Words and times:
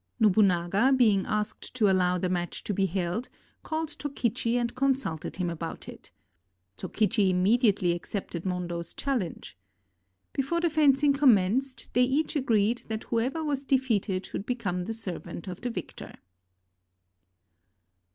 Nobunaga, 0.19 0.91
being 0.91 1.27
asked 1.27 1.75
to 1.75 1.87
allow 1.87 2.17
the 2.17 2.27
match 2.27 2.63
to 2.63 2.73
be 2.73 2.87
held, 2.87 3.29
called 3.61 3.89
Tokichi 3.89 4.55
and 4.55 4.73
consulted 4.73 5.35
him 5.35 5.47
about 5.47 5.87
it. 5.87 6.09
Tokichi 6.75 7.29
im 7.29 7.43
mediately 7.43 7.91
accepted 7.91 8.43
Hondo's 8.43 8.95
challenge. 8.95 9.55
Before 10.33 10.59
the 10.59 10.69
fenc 10.69 11.03
ing 11.03 11.13
commenced, 11.13 11.91
they 11.93 12.01
each 12.01 12.35
agreed 12.35 12.81
that 12.87 13.03
whoever 13.03 13.43
was 13.43 13.63
defeated 13.63 14.25
should 14.25 14.47
become 14.47 14.85
the 14.85 14.93
servant 14.95 15.47
of 15.47 15.61
the 15.61 15.69
victor. 15.69 16.15